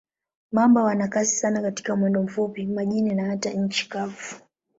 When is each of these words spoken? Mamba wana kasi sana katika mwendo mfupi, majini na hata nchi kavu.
Mamba 0.51 0.83
wana 0.83 1.07
kasi 1.07 1.35
sana 1.35 1.61
katika 1.61 1.95
mwendo 1.95 2.23
mfupi, 2.23 2.65
majini 2.65 3.13
na 3.15 3.25
hata 3.25 3.49
nchi 3.49 3.89
kavu. 3.89 4.35